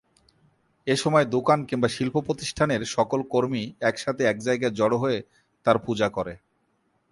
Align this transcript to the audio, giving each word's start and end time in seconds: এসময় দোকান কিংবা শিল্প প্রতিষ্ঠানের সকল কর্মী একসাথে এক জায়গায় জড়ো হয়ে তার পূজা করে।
এসময় 0.87 1.25
দোকান 1.25 1.59
কিংবা 1.65 1.87
শিল্প 1.87 2.15
প্রতিষ্ঠানের 2.19 2.81
সকল 2.87 3.19
কর্মী 3.23 3.63
একসাথে 3.81 4.21
এক 4.23 4.37
জায়গায় 4.39 4.73
জড়ো 4.73 4.97
হয়ে 4.97 5.19
তার 5.65 5.77
পূজা 5.79 6.07
করে। 6.09 6.33